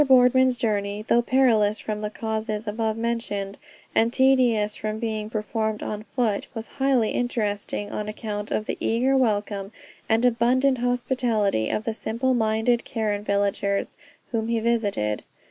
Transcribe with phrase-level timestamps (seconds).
[0.07, 3.59] Boardman's journey, though perilous from the causes above mentioned,
[3.93, 9.15] and tedious from being performed on foot, was highly interesting on account of the eager
[9.15, 9.71] welcome,
[10.09, 13.95] and abundant hospitality of the simple minded Karen villagers
[14.31, 15.21] whom he visited.